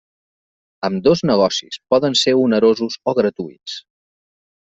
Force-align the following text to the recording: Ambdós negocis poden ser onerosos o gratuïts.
Ambdós 0.87 1.21
negocis 1.31 1.77
poden 1.93 2.17
ser 2.21 2.35
onerosos 2.45 2.99
o 3.13 3.15
gratuïts. 3.21 3.77